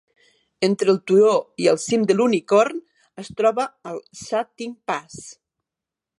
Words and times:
Entre 0.67 0.89
el 0.93 0.97
turó 1.11 1.33
i 1.65 1.69
el 1.73 1.77
cim 1.83 2.07
de 2.13 2.15
l'Unicorn 2.17 2.81
es 3.25 3.31
troba 3.43 3.67
el 3.93 4.03
Sha 4.25 4.43
Tin 4.61 4.77
Pass. 4.93 5.23